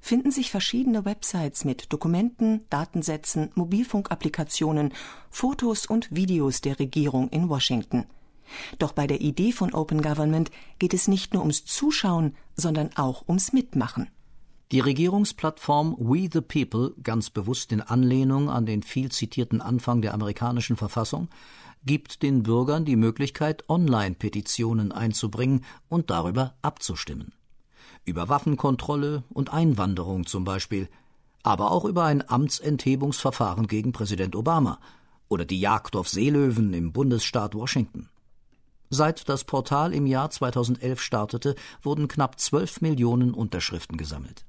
finden 0.00 0.30
sich 0.32 0.50
verschiedene 0.50 1.04
Websites 1.04 1.64
mit 1.64 1.92
Dokumenten, 1.92 2.62
Datensätzen, 2.70 3.50
Mobilfunkapplikationen, 3.54 4.92
Fotos 5.30 5.86
und 5.86 6.10
Videos 6.10 6.60
der 6.60 6.78
Regierung 6.78 7.28
in 7.28 7.48
Washington. 7.48 8.06
Doch 8.78 8.92
bei 8.92 9.06
der 9.06 9.20
Idee 9.20 9.52
von 9.52 9.72
Open 9.72 10.02
Government 10.02 10.50
geht 10.78 10.92
es 10.92 11.08
nicht 11.08 11.32
nur 11.32 11.42
ums 11.42 11.64
Zuschauen, 11.64 12.34
sondern 12.56 12.90
auch 12.96 13.28
ums 13.28 13.52
Mitmachen. 13.52 14.10
Die 14.72 14.80
Regierungsplattform 14.80 15.96
We 15.98 16.28
the 16.32 16.40
People, 16.40 16.94
ganz 17.02 17.30
bewusst 17.30 17.72
in 17.72 17.82
Anlehnung 17.82 18.48
an 18.50 18.66
den 18.66 18.82
viel 18.82 19.10
zitierten 19.10 19.60
Anfang 19.60 20.02
der 20.02 20.14
amerikanischen 20.14 20.76
Verfassung, 20.76 21.28
gibt 21.84 22.22
den 22.22 22.42
Bürgern 22.42 22.84
die 22.84 22.96
Möglichkeit, 22.96 23.68
Online-Petitionen 23.68 24.92
einzubringen 24.92 25.64
und 25.88 26.10
darüber 26.10 26.54
abzustimmen. 26.62 27.32
Über 28.04 28.28
Waffenkontrolle 28.28 29.24
und 29.30 29.52
Einwanderung 29.52 30.26
zum 30.26 30.44
Beispiel, 30.44 30.88
aber 31.42 31.70
auch 31.70 31.84
über 31.84 32.04
ein 32.04 32.28
Amtsenthebungsverfahren 32.28 33.66
gegen 33.66 33.92
Präsident 33.92 34.36
Obama 34.36 34.78
oder 35.28 35.44
die 35.44 35.60
Jagd 35.60 35.96
auf 35.96 36.08
Seelöwen 36.08 36.74
im 36.74 36.92
Bundesstaat 36.92 37.54
Washington. 37.54 38.08
Seit 38.90 39.28
das 39.28 39.44
Portal 39.44 39.94
im 39.94 40.06
Jahr 40.06 40.30
2011 40.30 41.00
startete, 41.00 41.54
wurden 41.80 42.08
knapp 42.08 42.38
12 42.38 42.82
Millionen 42.82 43.32
Unterschriften 43.32 43.96
gesammelt. 43.96 44.44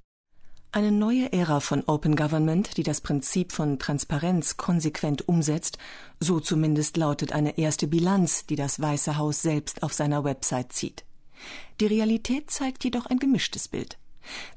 Eine 0.76 0.92
neue 0.92 1.32
Ära 1.32 1.60
von 1.60 1.84
Open 1.86 2.16
Government, 2.16 2.78
die 2.78 2.82
das 2.82 3.00
Prinzip 3.00 3.52
von 3.52 3.78
Transparenz 3.78 4.58
konsequent 4.58 5.28
umsetzt, 5.28 5.78
so 6.20 6.40
zumindest 6.40 6.98
lautet 6.98 7.32
eine 7.32 7.60
erste 7.60 7.86
Bilanz, 7.86 8.48
die 8.48 8.56
das 8.56 8.82
Weiße 8.82 9.18
Haus 9.18 9.44
selbst 9.44 9.84
auf 9.84 9.94
seiner 9.94 10.24
Website 10.24 10.74
zieht. 10.74 11.06
Die 11.80 11.86
Realität 11.86 12.50
zeigt 12.50 12.84
jedoch 12.84 13.06
ein 13.06 13.20
gemischtes 13.20 13.68
Bild. 13.68 14.00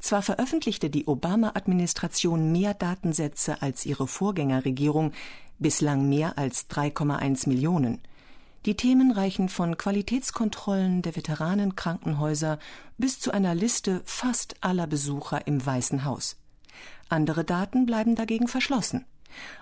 Zwar 0.01 0.23
veröffentlichte 0.23 0.89
die 0.89 1.07
Obama-Administration 1.07 2.51
mehr 2.51 2.73
Datensätze 2.73 3.61
als 3.61 3.85
ihre 3.85 4.07
Vorgängerregierung, 4.07 5.13
bislang 5.59 6.09
mehr 6.09 6.39
als 6.39 6.71
3,1 6.71 7.47
Millionen. 7.47 8.01
Die 8.65 8.75
Themen 8.75 9.13
reichen 9.13 9.49
von 9.49 9.77
Qualitätskontrollen 9.77 11.03
der 11.03 11.15
Veteranenkrankenhäuser 11.15 12.59
bis 12.99 13.21
zu 13.21 13.31
einer 13.31 13.55
Liste 13.55 14.03
fast 14.05 14.57
aller 14.61 14.87
Besucher 14.87 15.47
im 15.47 15.65
Weißen 15.65 16.05
Haus. 16.05 16.37
Andere 17.09 17.45
Daten 17.45 17.87
bleiben 17.87 18.17
dagegen 18.17 18.49
verschlossen. 18.49 19.05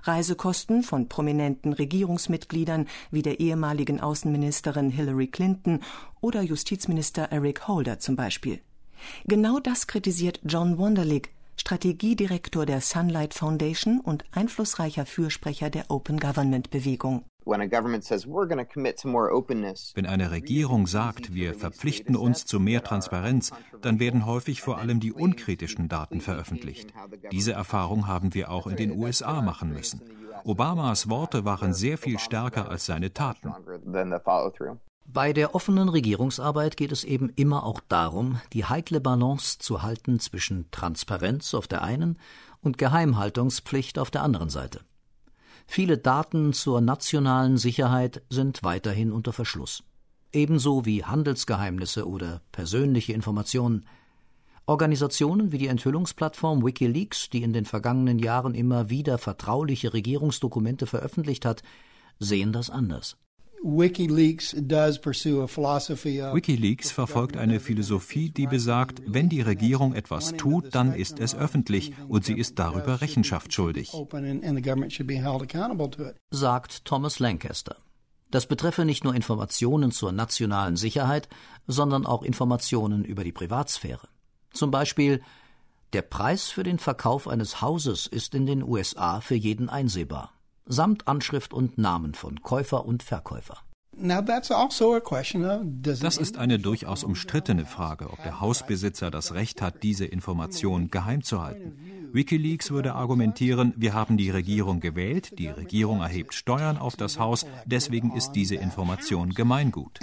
Reisekosten 0.03 0.83
von 0.83 1.09
prominenten 1.09 1.73
Regierungsmitgliedern 1.73 2.87
wie 3.11 3.23
der 3.23 3.41
ehemaligen 3.41 4.01
Außenministerin 4.01 4.91
Hillary 4.91 5.27
Clinton 5.27 5.81
oder 6.21 6.43
Justizminister 6.43 7.25
Eric 7.31 7.67
Holder 7.69 7.99
zum 7.99 8.17
Beispiel. 8.17 8.61
Genau 9.27 9.59
das 9.59 9.87
kritisiert 9.87 10.41
John 10.45 10.79
Wonderlich, 10.79 11.31
Strategiedirektor 11.57 12.67
der 12.67 12.81
Sunlight 12.81 13.35
Foundation 13.35 14.01
und 14.01 14.25
einflussreicher 14.33 15.07
Fürsprecher 15.07 15.71
der 15.71 15.91
Open 15.91 16.19
Government 16.19 16.71
Bewegung. 16.71 17.25
Wenn 19.95 20.07
eine 20.07 20.31
Regierung 20.31 20.87
sagt, 20.87 21.35
wir 21.35 21.55
verpflichten 21.55 22.17
uns 22.17 22.47
zu 22.47 22.61
mehr 22.61 22.83
Transparenz, 22.83 23.53
dann 23.83 24.01
werden 24.01 24.27
häufig 24.27 24.63
vor 24.63 24.79
allem 24.79 25.01
die 25.01 25.13
unkritischen 25.13 25.89
Daten 25.89 26.21
veröffentlicht. 26.21 26.93
Diese 27.31 27.53
Erfahrung 27.53 28.07
haben 28.07 28.35
wir 28.35 28.51
auch 28.51 28.67
in 28.67 28.77
den 28.77 28.97
USA 28.99 29.43
machen 29.43 29.73
müssen. 29.73 30.01
Obamas 30.45 31.09
Worte 31.09 31.45
waren 31.45 31.73
sehr 31.73 31.99
viel 31.99 32.19
stärker 32.19 32.69
als 32.69 32.87
seine 32.87 33.13
Taten. 33.13 33.53
Bei 35.07 35.33
der 35.35 35.55
offenen 35.55 35.91
Regierungsarbeit 35.91 36.77
geht 36.79 36.91
es 36.91 37.05
eben 37.05 37.31
immer 37.37 37.65
auch 37.65 37.81
darum, 37.89 38.41
die 38.53 38.65
heikle 38.65 39.01
Balance 39.01 39.59
zu 39.59 39.83
halten 39.83 40.19
zwischen 40.19 40.71
Transparenz 40.71 41.53
auf 41.53 41.69
der 41.69 41.83
einen 41.83 42.19
und 42.63 42.79
Geheimhaltungspflicht 42.79 43.99
auf 43.99 44.11
der 44.11 44.23
anderen 44.23 44.49
Seite. 44.49 44.81
Viele 45.66 45.99
Daten 45.99 46.52
zur 46.52 46.80
nationalen 46.80 47.56
Sicherheit 47.56 48.23
sind 48.28 48.62
weiterhin 48.62 49.12
unter 49.12 49.33
Verschluss. 49.33 49.83
Ebenso 50.33 50.85
wie 50.85 51.04
Handelsgeheimnisse 51.04 52.09
oder 52.09 52.42
persönliche 52.52 53.12
Informationen. 53.12 53.87
Organisationen 54.66 55.52
wie 55.52 55.59
die 55.59 55.66
Enthüllungsplattform 55.68 56.64
Wikileaks, 56.64 57.28
die 57.30 57.42
in 57.42 57.52
den 57.52 57.66
vergangenen 57.66 58.18
Jahren 58.18 58.54
immer 58.54 58.90
wieder 58.90 59.18
vertrauliche 59.18 59.92
Regierungsdokumente 59.92 60.87
veröffentlicht 60.87 61.44
hat, 61.44 61.62
sehen 62.18 62.52
das 62.52 62.71
anders. 62.71 63.16
WikiLeaks 66.35 66.90
verfolgt 66.90 67.38
eine 67.38 67.61
Philosophie, 67.61 68.28
die 68.28 68.47
besagt, 68.47 69.00
wenn 69.06 69.30
die 69.30 69.40
Regierung 69.40 69.94
etwas 69.94 70.35
tut, 70.35 70.75
dann 70.75 70.92
ist 70.92 71.18
es 71.18 71.35
öffentlich 71.35 71.94
und 72.06 72.26
sie 72.26 72.35
ist 72.35 72.59
darüber 72.59 73.00
Rechenschaft 73.00 73.54
schuldig. 73.54 73.94
Sagt 76.30 76.85
Thomas 76.85 77.18
Lancaster. 77.21 77.76
Das 78.30 78.44
betreffe 78.44 78.85
nicht 78.85 79.02
nur 79.02 79.14
Informationen 79.14 79.92
zur 79.92 80.12
nationalen 80.12 80.76
Sicherheit, 80.76 81.30
sondern 81.66 82.04
auch 82.04 82.23
Informationen 82.23 83.02
über 83.02 83.25
die 83.25 83.33
Privatsphäre. 83.33 84.09
Zum 84.52 84.71
Beispiel 84.71 85.23
der 85.94 86.02
Preis 86.02 86.50
für 86.50 86.64
den 86.64 86.78
Verkauf 86.78 87.26
eines 87.28 87.62
Hauses 87.62 88.06
ist 88.06 88.35
in 88.35 88.44
den 88.44 88.62
USA 88.62 89.23
für 89.23 89.37
jeden 89.37 89.71
einsehbar 89.71 90.35
samt 90.66 91.09
Anschrift 91.09 91.52
und 91.52 91.78
Namen 91.78 92.14
von 92.14 92.42
Käufer 92.42 92.85
und 92.85 93.02
Verkäufer. 93.02 93.59
Also 93.97 94.54
das 96.02 96.16
ist 96.16 96.37
eine 96.37 96.59
durchaus 96.59 97.04
umstrittene 97.04 97.64
Frage, 97.64 98.11
ob 98.11 98.23
der 98.23 98.40
Hausbesitzer 98.40 99.11
das 99.11 99.35
Recht 99.35 99.62
hat, 99.62 99.83
diese 99.83 100.04
Information 100.04 100.90
geheim 100.90 101.23
zu 101.23 101.42
halten. 101.42 101.78
Wikileaks 102.12 102.71
würde 102.71 102.94
argumentieren, 102.94 103.73
wir 103.76 103.94
haben 103.94 104.16
die 104.16 104.30
Regierung 104.30 104.80
gewählt, 104.80 105.38
die 105.38 105.49
Regierung 105.49 106.00
erhebt 106.00 106.35
Steuern 106.35 106.78
auf 106.78 106.97
das 106.97 107.18
Haus, 107.18 107.47
deswegen 107.66 108.14
ist 108.14 108.33
diese 108.33 108.56
Information 108.56 109.30
Gemeingut. 109.30 110.00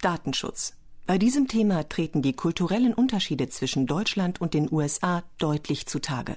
Datenschutz. 0.00 0.74
Bei 1.06 1.18
diesem 1.18 1.48
Thema 1.48 1.88
treten 1.88 2.22
die 2.22 2.34
kulturellen 2.34 2.94
Unterschiede 2.94 3.48
zwischen 3.48 3.86
Deutschland 3.86 4.40
und 4.40 4.54
den 4.54 4.72
USA 4.72 5.24
deutlich 5.38 5.86
zutage. 5.86 6.36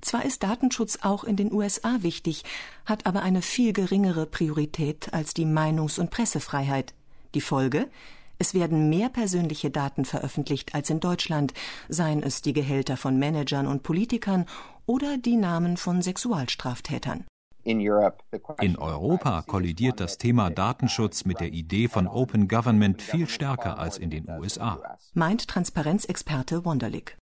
Zwar 0.00 0.24
ist 0.24 0.42
Datenschutz 0.42 0.98
auch 1.02 1.24
in 1.24 1.36
den 1.36 1.52
USA 1.52 2.02
wichtig, 2.02 2.44
hat 2.84 3.06
aber 3.06 3.22
eine 3.22 3.42
viel 3.42 3.72
geringere 3.72 4.26
Priorität 4.26 5.12
als 5.12 5.34
die 5.34 5.46
Meinungs- 5.46 5.98
und 5.98 6.10
Pressefreiheit. 6.10 6.94
Die 7.34 7.40
Folge? 7.40 7.88
Es 8.38 8.54
werden 8.54 8.88
mehr 8.88 9.08
persönliche 9.08 9.70
Daten 9.70 10.04
veröffentlicht 10.04 10.74
als 10.74 10.90
in 10.90 11.00
Deutschland, 11.00 11.52
seien 11.88 12.22
es 12.22 12.40
die 12.40 12.52
Gehälter 12.52 12.96
von 12.96 13.18
Managern 13.18 13.66
und 13.66 13.82
Politikern 13.82 14.46
oder 14.86 15.18
die 15.18 15.36
Namen 15.36 15.76
von 15.76 16.02
Sexualstraftätern. 16.02 17.24
In 17.64 18.78
Europa 18.78 19.42
kollidiert 19.42 20.00
das 20.00 20.16
Thema 20.16 20.48
Datenschutz 20.48 21.26
mit 21.26 21.40
der 21.40 21.48
Idee 21.48 21.88
von 21.88 22.06
Open 22.06 22.48
Government 22.48 23.02
viel 23.02 23.28
stärker 23.28 23.78
als 23.78 23.98
in 23.98 24.08
den 24.08 24.30
USA. 24.30 24.96
Meint 25.12 25.48
Transparenzexperte 25.48 26.64
Wonderlick. 26.64 27.17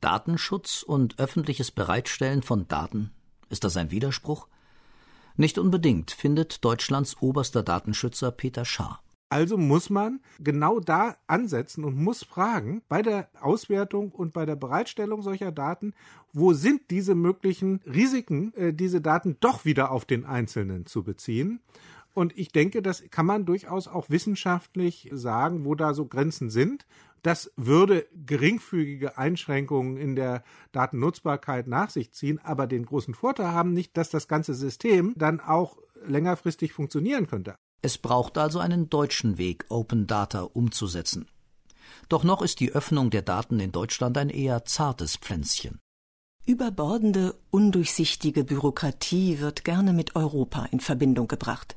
Datenschutz 0.00 0.82
und 0.82 1.18
öffentliches 1.18 1.70
Bereitstellen 1.70 2.42
von 2.42 2.68
Daten, 2.68 3.10
ist 3.48 3.64
das 3.64 3.76
ein 3.76 3.90
Widerspruch? 3.90 4.48
Nicht 5.36 5.58
unbedingt, 5.58 6.10
findet 6.10 6.64
Deutschlands 6.64 7.16
oberster 7.20 7.62
Datenschützer 7.62 8.30
Peter 8.30 8.64
Schaar. 8.64 9.02
Also 9.32 9.56
muss 9.56 9.90
man 9.90 10.20
genau 10.40 10.80
da 10.80 11.16
ansetzen 11.28 11.84
und 11.84 11.96
muss 11.96 12.24
fragen, 12.24 12.82
bei 12.88 13.00
der 13.00 13.28
Auswertung 13.40 14.10
und 14.10 14.32
bei 14.32 14.44
der 14.44 14.56
Bereitstellung 14.56 15.22
solcher 15.22 15.52
Daten, 15.52 15.94
wo 16.32 16.52
sind 16.52 16.90
diese 16.90 17.14
möglichen 17.14 17.80
Risiken, 17.86 18.52
äh, 18.54 18.72
diese 18.72 19.00
Daten 19.00 19.36
doch 19.38 19.64
wieder 19.64 19.92
auf 19.92 20.04
den 20.04 20.24
Einzelnen 20.24 20.84
zu 20.84 21.04
beziehen? 21.04 21.60
Und 22.12 22.36
ich 22.36 22.50
denke, 22.50 22.82
das 22.82 23.04
kann 23.10 23.24
man 23.24 23.46
durchaus 23.46 23.86
auch 23.86 24.10
wissenschaftlich 24.10 25.08
sagen, 25.12 25.64
wo 25.64 25.76
da 25.76 25.94
so 25.94 26.06
Grenzen 26.06 26.50
sind. 26.50 26.84
Das 27.22 27.52
würde 27.56 28.06
geringfügige 28.14 29.18
Einschränkungen 29.18 29.96
in 29.96 30.16
der 30.16 30.42
Datennutzbarkeit 30.72 31.66
nach 31.66 31.90
sich 31.90 32.12
ziehen, 32.12 32.38
aber 32.42 32.66
den 32.66 32.86
großen 32.86 33.14
Vorteil 33.14 33.48
haben 33.48 33.72
nicht, 33.72 33.96
dass 33.96 34.10
das 34.10 34.28
ganze 34.28 34.54
System 34.54 35.12
dann 35.16 35.40
auch 35.40 35.78
längerfristig 36.04 36.72
funktionieren 36.72 37.26
könnte. 37.26 37.56
Es 37.82 37.98
braucht 37.98 38.38
also 38.38 38.58
einen 38.58 38.90
deutschen 38.90 39.38
Weg, 39.38 39.66
Open 39.68 40.06
Data 40.06 40.42
umzusetzen. 40.42 41.28
Doch 42.08 42.24
noch 42.24 42.42
ist 42.42 42.60
die 42.60 42.72
Öffnung 42.72 43.10
der 43.10 43.22
Daten 43.22 43.60
in 43.60 43.72
Deutschland 43.72 44.16
ein 44.18 44.30
eher 44.30 44.64
zartes 44.64 45.16
Pflänzchen. 45.16 45.78
Überbordende, 46.46 47.34
undurchsichtige 47.50 48.44
Bürokratie 48.44 49.40
wird 49.40 49.64
gerne 49.64 49.92
mit 49.92 50.16
Europa 50.16 50.66
in 50.72 50.80
Verbindung 50.80 51.28
gebracht. 51.28 51.76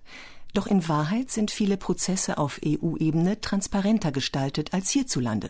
Doch 0.53 0.67
in 0.67 0.87
Wahrheit 0.87 1.31
sind 1.31 1.51
viele 1.51 1.77
Prozesse 1.77 2.37
auf 2.37 2.59
EU-Ebene 2.65 3.41
transparenter 3.41 4.11
gestaltet 4.11 4.73
als 4.73 4.91
hierzulande. 4.91 5.49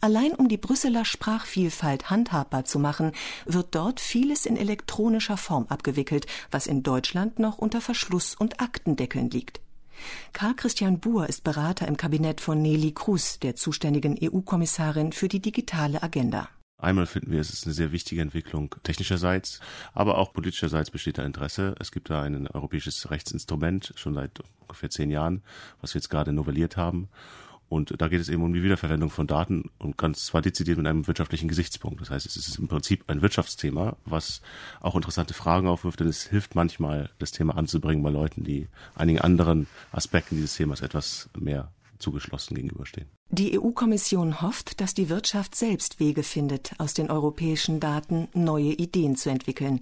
Allein 0.00 0.32
um 0.32 0.48
die 0.48 0.56
Brüsseler 0.56 1.04
Sprachvielfalt 1.04 2.10
handhabbar 2.10 2.64
zu 2.64 2.78
machen, 2.78 3.12
wird 3.44 3.74
dort 3.74 4.00
vieles 4.00 4.46
in 4.46 4.56
elektronischer 4.56 5.36
Form 5.36 5.66
abgewickelt, 5.68 6.26
was 6.50 6.66
in 6.66 6.82
Deutschland 6.82 7.38
noch 7.38 7.58
unter 7.58 7.80
Verschluss 7.80 8.34
und 8.34 8.60
Aktendeckeln 8.60 9.30
liegt. 9.30 9.60
Karl 10.32 10.54
Christian 10.54 10.98
Buhr 10.98 11.28
ist 11.28 11.44
Berater 11.44 11.86
im 11.86 11.96
Kabinett 11.96 12.40
von 12.40 12.60
Nelly 12.60 12.92
Cruz, 12.92 13.38
der 13.38 13.54
zuständigen 13.54 14.18
EU-Kommissarin 14.20 15.12
für 15.12 15.28
die 15.28 15.40
digitale 15.40 16.02
Agenda. 16.02 16.48
Einmal 16.82 17.06
finden 17.06 17.30
wir, 17.30 17.40
es 17.40 17.52
ist 17.52 17.64
eine 17.64 17.74
sehr 17.74 17.92
wichtige 17.92 18.20
Entwicklung 18.22 18.74
technischerseits, 18.82 19.60
aber 19.94 20.18
auch 20.18 20.32
politischerseits 20.32 20.90
besteht 20.90 21.16
da 21.16 21.22
Interesse. 21.22 21.76
Es 21.78 21.92
gibt 21.92 22.10
da 22.10 22.22
ein 22.22 22.48
europäisches 22.48 23.08
Rechtsinstrument 23.08 23.92
schon 23.94 24.14
seit 24.14 24.42
ungefähr 24.60 24.90
zehn 24.90 25.08
Jahren, 25.08 25.42
was 25.80 25.94
wir 25.94 26.00
jetzt 26.00 26.08
gerade 26.08 26.32
novelliert 26.32 26.76
haben. 26.76 27.08
Und 27.68 27.94
da 28.02 28.08
geht 28.08 28.20
es 28.20 28.28
eben 28.28 28.42
um 28.42 28.52
die 28.52 28.64
Wiederverwendung 28.64 29.10
von 29.10 29.28
Daten 29.28 29.70
und 29.78 29.96
ganz 29.96 30.26
zwar 30.26 30.42
dezidiert 30.42 30.76
mit 30.76 30.88
einem 30.88 31.06
wirtschaftlichen 31.06 31.46
Gesichtspunkt. 31.46 32.00
Das 32.00 32.10
heißt, 32.10 32.26
es 32.26 32.36
ist 32.36 32.58
im 32.58 32.66
Prinzip 32.66 33.04
ein 33.06 33.22
Wirtschaftsthema, 33.22 33.96
was 34.04 34.42
auch 34.80 34.96
interessante 34.96 35.34
Fragen 35.34 35.68
aufwirft, 35.68 36.00
denn 36.00 36.08
es 36.08 36.24
hilft 36.26 36.56
manchmal, 36.56 37.10
das 37.20 37.30
Thema 37.30 37.56
anzubringen 37.56 38.02
bei 38.02 38.10
Leuten, 38.10 38.42
die 38.42 38.68
einigen 38.96 39.20
anderen 39.20 39.68
Aspekten 39.92 40.34
dieses 40.34 40.56
Themas 40.56 40.80
etwas 40.80 41.30
mehr 41.38 41.70
zugeschlossen 41.98 42.56
gegenüberstehen. 42.56 43.08
Die 43.34 43.58
EU-Kommission 43.58 44.42
hofft, 44.42 44.82
dass 44.82 44.92
die 44.92 45.08
Wirtschaft 45.08 45.54
selbst 45.54 45.98
Wege 45.98 46.22
findet, 46.22 46.74
aus 46.76 46.92
den 46.92 47.10
europäischen 47.10 47.80
Daten 47.80 48.28
neue 48.34 48.72
Ideen 48.74 49.16
zu 49.16 49.30
entwickeln. 49.30 49.80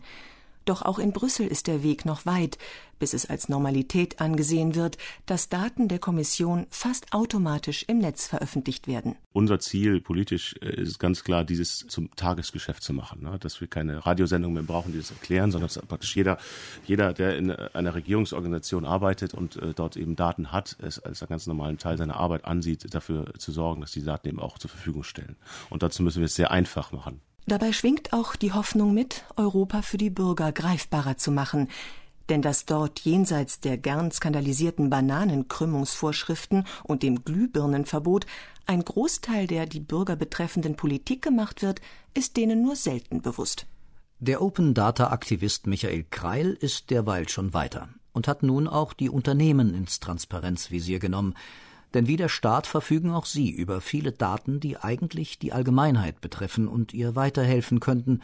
Doch 0.64 0.82
auch 0.82 0.98
in 0.98 1.12
Brüssel 1.12 1.46
ist 1.46 1.66
der 1.66 1.82
Weg 1.82 2.04
noch 2.04 2.26
weit, 2.26 2.58
bis 3.00 3.14
es 3.14 3.28
als 3.28 3.48
Normalität 3.48 4.20
angesehen 4.20 4.76
wird, 4.76 4.98
dass 5.26 5.48
Daten 5.48 5.88
der 5.88 5.98
Kommission 5.98 6.66
fast 6.70 7.12
automatisch 7.12 7.84
im 7.88 7.98
Netz 7.98 8.26
veröffentlicht 8.26 8.86
werden. 8.86 9.16
Unser 9.32 9.58
Ziel 9.58 10.00
politisch 10.00 10.54
äh, 10.60 10.80
ist 10.80 10.98
ganz 10.98 11.24
klar, 11.24 11.44
dieses 11.44 11.86
zum 11.88 12.14
Tagesgeschäft 12.14 12.82
zu 12.82 12.92
machen, 12.92 13.22
ne? 13.22 13.38
dass 13.40 13.60
wir 13.60 13.68
keine 13.68 14.04
Radiosendung 14.06 14.52
mehr 14.52 14.62
brauchen, 14.62 14.92
die 14.92 14.98
das 14.98 15.10
erklären, 15.10 15.50
sondern 15.50 15.68
dass 15.68 15.84
praktisch 15.86 16.14
jeder, 16.14 16.38
jeder, 16.86 17.12
der 17.14 17.36
in 17.36 17.50
einer 17.50 17.94
Regierungsorganisation 17.94 18.84
arbeitet 18.84 19.34
und 19.34 19.56
äh, 19.56 19.72
dort 19.74 19.96
eben 19.96 20.14
Daten 20.14 20.52
hat, 20.52 20.76
es 20.80 20.98
als 20.98 21.22
einen 21.22 21.30
ganz 21.30 21.46
normalen 21.46 21.78
Teil 21.78 21.96
seiner 21.96 22.16
Arbeit 22.16 22.44
ansieht, 22.44 22.94
dafür 22.94 23.32
zu 23.38 23.50
sorgen, 23.50 23.80
dass 23.80 23.92
die 23.92 24.04
Daten 24.04 24.28
eben 24.28 24.40
auch 24.40 24.58
zur 24.58 24.70
Verfügung 24.70 25.02
stellen. 25.02 25.36
Und 25.70 25.82
dazu 25.82 26.02
müssen 26.02 26.20
wir 26.20 26.26
es 26.26 26.34
sehr 26.34 26.50
einfach 26.50 26.92
machen. 26.92 27.20
Dabei 27.46 27.72
schwingt 27.72 28.12
auch 28.12 28.36
die 28.36 28.52
Hoffnung 28.52 28.94
mit, 28.94 29.24
Europa 29.36 29.82
für 29.82 29.96
die 29.96 30.10
Bürger 30.10 30.52
greifbarer 30.52 31.16
zu 31.16 31.32
machen, 31.32 31.68
denn 32.28 32.42
dass 32.42 32.64
dort 32.64 33.00
jenseits 33.00 33.60
der 33.60 33.76
gern 33.76 34.12
skandalisierten 34.12 34.88
Bananenkrümmungsvorschriften 34.88 36.64
und 36.84 37.02
dem 37.02 37.24
Glühbirnenverbot 37.24 38.26
ein 38.66 38.84
Großteil 38.84 39.48
der 39.48 39.66
die 39.66 39.80
Bürger 39.80 40.14
betreffenden 40.14 40.76
Politik 40.76 41.22
gemacht 41.22 41.60
wird, 41.60 41.80
ist 42.14 42.36
denen 42.36 42.62
nur 42.62 42.76
selten 42.76 43.20
bewusst. 43.20 43.66
Der 44.20 44.42
Open 44.42 44.74
Data 44.74 45.10
Aktivist 45.10 45.66
Michael 45.66 46.04
Kreil 46.10 46.52
ist 46.52 46.90
derweil 46.90 47.28
schon 47.28 47.52
weiter 47.52 47.88
und 48.12 48.28
hat 48.28 48.42
nun 48.42 48.68
auch 48.68 48.92
die 48.92 49.10
Unternehmen 49.10 49.74
ins 49.74 49.98
Transparenzvisier 49.98 50.98
genommen. 50.98 51.34
Denn 51.94 52.06
wie 52.06 52.16
der 52.16 52.28
Staat 52.28 52.66
verfügen 52.66 53.10
auch 53.10 53.26
sie 53.26 53.50
über 53.50 53.80
viele 53.80 54.12
Daten, 54.12 54.60
die 54.60 54.76
eigentlich 54.76 55.38
die 55.38 55.52
Allgemeinheit 55.52 56.20
betreffen 56.20 56.68
und 56.68 56.94
ihr 56.94 57.16
weiterhelfen 57.16 57.80
könnten, 57.80 58.22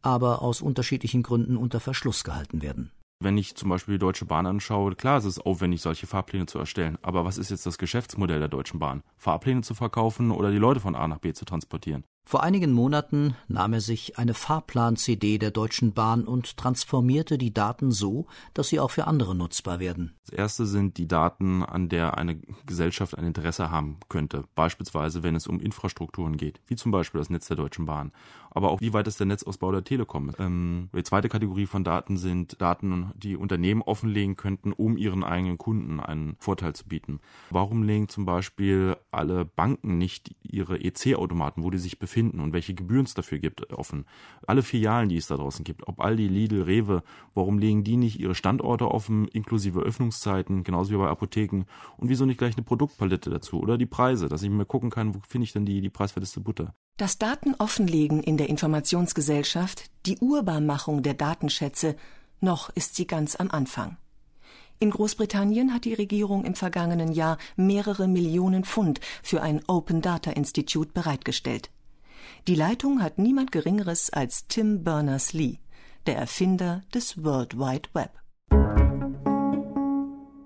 aber 0.00 0.42
aus 0.42 0.62
unterschiedlichen 0.62 1.22
Gründen 1.22 1.56
unter 1.56 1.80
Verschluss 1.80 2.24
gehalten 2.24 2.62
werden. 2.62 2.90
Wenn 3.22 3.38
ich 3.38 3.54
zum 3.54 3.68
Beispiel 3.68 3.94
die 3.94 4.00
Deutsche 4.00 4.24
Bahn 4.24 4.46
anschaue, 4.46 4.96
klar, 4.96 5.18
es 5.18 5.24
ist 5.24 5.46
aufwendig, 5.46 5.80
solche 5.80 6.08
Fahrpläne 6.08 6.46
zu 6.46 6.58
erstellen. 6.58 6.98
Aber 7.02 7.24
was 7.24 7.38
ist 7.38 7.50
jetzt 7.50 7.66
das 7.66 7.78
Geschäftsmodell 7.78 8.40
der 8.40 8.48
Deutschen 8.48 8.80
Bahn? 8.80 9.04
Fahrpläne 9.16 9.62
zu 9.62 9.74
verkaufen 9.74 10.32
oder 10.32 10.50
die 10.50 10.58
Leute 10.58 10.80
von 10.80 10.96
A 10.96 11.06
nach 11.06 11.18
B 11.18 11.32
zu 11.32 11.44
transportieren? 11.44 12.02
Vor 12.24 12.42
einigen 12.42 12.72
Monaten 12.72 13.36
nahm 13.48 13.74
er 13.74 13.80
sich 13.80 14.16
eine 14.16 14.32
Fahrplan-CD 14.32 15.38
der 15.38 15.50
Deutschen 15.50 15.92
Bahn 15.92 16.24
und 16.24 16.56
transformierte 16.56 17.36
die 17.36 17.52
Daten 17.52 17.90
so, 17.90 18.26
dass 18.54 18.68
sie 18.68 18.80
auch 18.80 18.90
für 18.90 19.06
andere 19.06 19.34
nutzbar 19.34 19.80
werden. 19.80 20.14
Das 20.24 20.38
erste 20.38 20.66
sind 20.66 20.96
die 20.96 21.08
Daten, 21.08 21.62
an 21.62 21.88
der 21.88 22.16
eine 22.16 22.36
Gesellschaft 22.64 23.18
ein 23.18 23.26
Interesse 23.26 23.70
haben 23.70 23.98
könnte. 24.08 24.44
Beispielsweise, 24.54 25.22
wenn 25.22 25.36
es 25.36 25.46
um 25.46 25.60
Infrastrukturen 25.60 26.36
geht, 26.36 26.60
wie 26.68 26.76
zum 26.76 26.92
Beispiel 26.92 27.18
das 27.18 27.28
Netz 27.28 27.48
der 27.48 27.56
Deutschen 27.56 27.86
Bahn. 27.86 28.12
Aber 28.50 28.70
auch, 28.70 28.80
wie 28.80 28.92
weit 28.92 29.08
ist 29.08 29.18
der 29.18 29.26
Netzausbau 29.26 29.72
der 29.72 29.84
Telekom? 29.84 30.30
Ähm, 30.38 30.90
die 30.94 31.02
zweite 31.02 31.28
Kategorie 31.28 31.66
von 31.66 31.84
Daten 31.84 32.18
sind 32.18 32.60
Daten, 32.60 33.10
die 33.16 33.36
Unternehmen 33.36 33.82
offenlegen 33.82 34.36
könnten, 34.36 34.72
um 34.72 34.96
ihren 34.96 35.24
eigenen 35.24 35.58
Kunden 35.58 36.00
einen 36.00 36.36
Vorteil 36.38 36.74
zu 36.74 36.86
bieten. 36.86 37.20
Warum 37.50 37.82
legen 37.82 38.08
zum 38.08 38.26
Beispiel 38.26 38.96
alle 39.10 39.44
Banken 39.44 39.98
nicht 39.98 40.34
ihre 40.42 40.78
EC-Automaten, 40.78 41.62
wo 41.62 41.70
die 41.70 41.78
sich 41.78 41.98
befinden, 41.98 42.11
finden 42.12 42.40
und 42.40 42.52
welche 42.52 42.74
Gebühren 42.74 43.04
es 43.06 43.14
dafür 43.14 43.38
gibt, 43.38 43.72
offen. 43.72 44.04
Alle 44.46 44.62
Filialen, 44.62 45.08
die 45.08 45.16
es 45.16 45.26
da 45.26 45.36
draußen 45.36 45.64
gibt, 45.64 45.88
ob 45.88 46.00
Aldi, 46.00 46.28
Lidl, 46.28 46.62
Rewe, 46.62 47.02
warum 47.34 47.58
legen 47.58 47.82
die 47.82 47.96
nicht 47.96 48.20
ihre 48.20 48.34
Standorte 48.34 48.90
offen, 48.90 49.26
inklusive 49.28 49.80
Öffnungszeiten, 49.80 50.62
genauso 50.62 50.92
wie 50.92 50.98
bei 50.98 51.08
Apotheken 51.08 51.64
und 51.96 52.08
wieso 52.08 52.24
nicht 52.26 52.38
gleich 52.38 52.54
eine 52.56 52.64
Produktpalette 52.64 53.30
dazu 53.30 53.60
oder 53.60 53.78
die 53.78 53.86
Preise, 53.86 54.28
dass 54.28 54.42
ich 54.42 54.50
mir 54.50 54.66
gucken 54.66 54.90
kann, 54.90 55.14
wo 55.14 55.20
finde 55.26 55.44
ich 55.44 55.52
denn 55.52 55.66
die, 55.66 55.80
die 55.80 55.90
preiswerteste 55.90 56.40
Butter. 56.40 56.74
Das 56.98 57.18
Daten 57.18 57.54
offenlegen 57.58 58.22
in 58.22 58.36
der 58.36 58.48
Informationsgesellschaft, 58.48 59.90
die 60.06 60.18
Urbarmachung 60.18 61.02
der 61.02 61.14
Datenschätze, 61.14 61.96
noch 62.40 62.70
ist 62.70 62.96
sie 62.96 63.06
ganz 63.06 63.36
am 63.36 63.50
Anfang. 63.50 63.96
In 64.82 64.90
Großbritannien 64.90 65.72
hat 65.72 65.84
die 65.84 65.94
Regierung 65.94 66.44
im 66.44 66.56
vergangenen 66.56 67.12
Jahr 67.12 67.38
mehrere 67.54 68.08
Millionen 68.08 68.64
Pfund 68.64 68.98
für 69.22 69.40
ein 69.40 69.60
Open 69.68 70.02
Data 70.02 70.32
Institute 70.32 70.90
bereitgestellt. 70.92 71.70
Die 72.48 72.56
Leitung 72.56 73.00
hat 73.00 73.18
niemand 73.18 73.52
Geringeres 73.52 74.10
als 74.10 74.48
Tim 74.48 74.82
Berners-Lee, 74.82 75.60
der 76.06 76.16
Erfinder 76.16 76.82
des 76.92 77.22
World 77.22 77.56
Wide 77.56 77.88
Web. 77.92 78.10